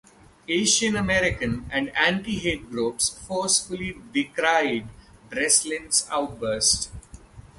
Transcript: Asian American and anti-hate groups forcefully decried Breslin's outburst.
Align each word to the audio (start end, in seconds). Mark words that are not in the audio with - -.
Asian 0.47 0.95
American 0.95 1.69
and 1.71 1.95
anti-hate 1.95 2.71
groups 2.71 3.07
forcefully 3.07 4.01
decried 4.11 4.87
Breslin's 5.29 6.07
outburst. 6.09 6.89